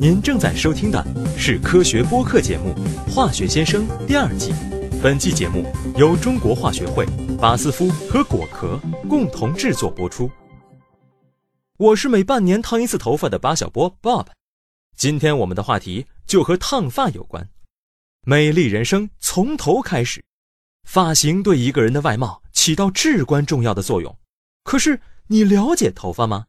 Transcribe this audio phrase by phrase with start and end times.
[0.00, 1.04] 您正在收听的
[1.36, 2.74] 是科学播客节目
[3.10, 4.52] 《化学先生》第二季。
[5.02, 5.64] 本期节目
[5.96, 7.06] 由中国化学会、
[7.40, 10.30] 巴斯夫和果壳共同制作播出。
[11.76, 14.26] 我是每半年烫一次头发的巴小波 Bob。
[14.96, 17.48] 今天我们的话题就和烫发有关。
[18.26, 20.24] 美丽人生从头开始，
[20.84, 24.16] 发型对一个人的外貌起到至关重要的作用。
[24.62, 26.46] 可是你了解头发吗？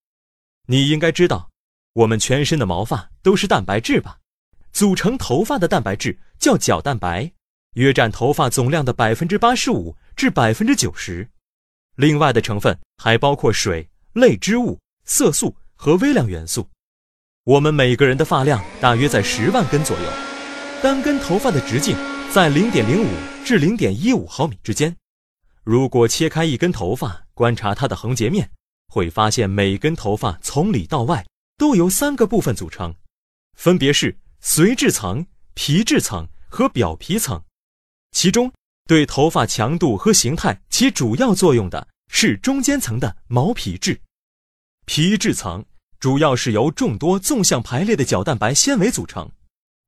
[0.68, 1.50] 你应该知道。
[1.96, 4.18] 我们全身的毛发都是蛋白质吧？
[4.74, 7.32] 组成头发的蛋白质叫角蛋白，
[7.75, 11.29] 约占头发总量的百分之八十五至百分之九十。
[11.96, 16.68] 另外的成分还包括水、类织物、色素和微量元素。
[17.46, 20.09] 我们每个人的发量大约在十万根左右，
[20.84, 21.96] 单根头发的直径
[22.29, 23.09] 在零点零五
[23.46, 24.93] 至零点一五毫米之间。
[25.64, 28.51] 如果切开一根头发，观察它的横截面，
[28.89, 31.25] 会发现每根头发从里到外。
[31.57, 32.94] 都由三个部分组成，
[33.53, 37.42] 分别是髓质层、皮质层和表皮层。
[38.12, 38.52] 其中，
[38.88, 44.00] 对头发强度和形态起主要作用的是中间层的毛皮质。
[44.86, 45.66] 皮质层
[46.00, 49.30] 主要是由众多纵向排列的角蛋白纤维组成。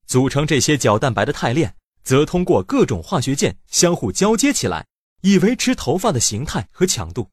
[0.07, 4.85] 组成这些角蛋白的肽链，则通过各种化学键相互交接起来，
[5.21, 7.29] 以维持头发的形态和强度。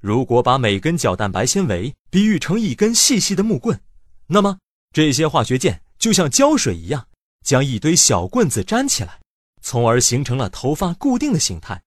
[0.00, 3.80] 如果把每根角蛋白纤维比喻成一根细细的木棍，
[4.26, 4.58] 那么
[4.92, 7.08] 这些化学键就像胶水一样，
[7.42, 9.22] 将一堆小棍子粘起来，
[9.62, 11.82] 从而形成了头发固定的形态。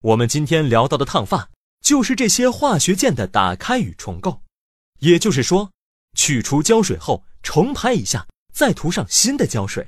[0.00, 1.50] 我们今天聊到的烫发，
[1.82, 4.40] 就是这些化学键的打开与重构。
[5.00, 5.70] 也就是说，
[6.16, 9.86] 去除胶水后重排一下，再涂上新的胶水。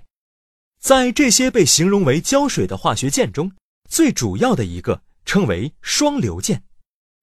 [0.78, 3.50] 在这些被形容为胶水的化学键中，
[3.88, 6.62] 最主要的一个称为双硫键。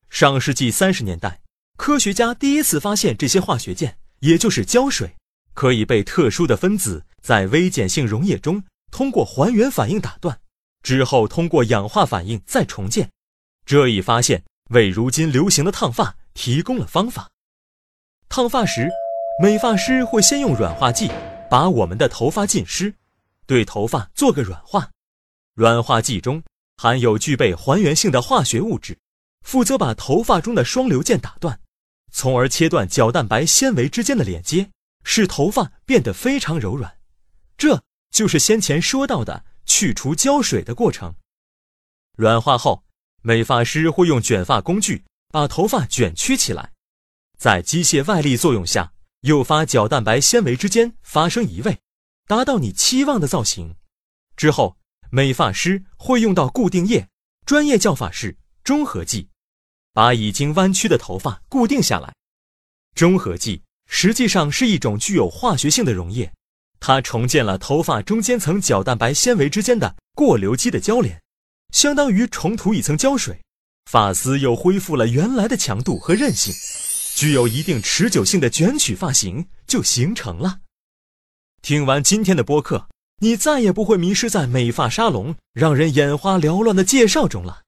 [0.09, 1.41] 上世纪三十年代，
[1.77, 5.16] 科学家第一次发现这些化学键，也就是胶水，
[5.53, 10.39] 可以被特殊的分子在微碱性溶液中通过还原反应打断，
[10.83, 13.09] 之后通过氧化反应再重建。
[13.66, 17.29] 这一发现为如今流行的烫发提供了方法。
[18.29, 18.90] 烫发时，
[19.41, 21.09] 美发师会先用软化剂
[21.50, 22.94] 把我们的头发浸湿，
[23.45, 24.90] 对头发做个软化。
[25.55, 26.41] 软化剂中
[26.78, 28.97] 含有具备还原性的化学物质。
[29.44, 31.59] 负责把头发中的双硫键打断，
[32.13, 34.69] 从而切断角蛋白纤维之间的连接，
[35.03, 36.97] 使头发变得非常柔软。
[37.57, 41.16] 这就是先前说到的去除胶水的过程。
[42.16, 42.84] 软化后，
[43.23, 46.72] 美发师会用卷发工具把头发卷曲起来，
[47.38, 51.79] 在机械外力作用下，诱发角蛋白纤维之间发生移位，
[52.28, 53.75] 达到你期望的造型。
[54.38, 54.78] 之后，
[55.09, 57.09] 美发师会用到固定液，
[57.46, 59.29] 专业叫法是中和剂。
[59.93, 62.13] 把已经弯曲的头发固定下来。
[62.95, 66.31] 中和剂实际上是一种具有化学性的溶液，
[66.79, 71.21] 它重建了头发中间层角蛋白纤维之间的过流基的交联，
[71.71, 73.39] 相当于重涂一层胶水，
[73.89, 76.53] 发丝又恢复了原来的强度和韧性，
[77.15, 80.59] 具有一定持久性的卷曲发型就形成了。
[81.61, 82.87] 听完今天的播客，
[83.21, 87.63] 你再也不会迷失在美发沙龙让人眼花缭乱的介绍中了，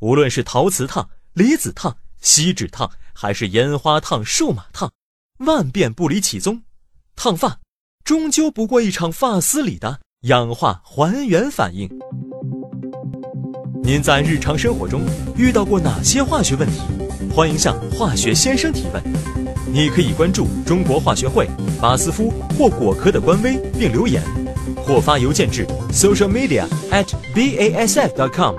[0.00, 1.10] 无论是陶瓷烫。
[1.34, 4.90] 离子烫、锡纸烫还是烟花烫、数码烫，
[5.38, 6.62] 万变不离其宗。
[7.14, 7.58] 烫发
[8.04, 11.88] 终究不过一场发丝里的氧化还原反应。
[13.82, 15.02] 您在日常生活中
[15.36, 16.80] 遇到过哪些化学问题？
[17.34, 19.02] 欢迎向化学先生提问。
[19.72, 21.48] 你可以关注中国化学会、
[21.80, 24.22] 巴斯夫或果壳的官微并留言，
[24.76, 28.56] 或发邮件至 social media at basf.com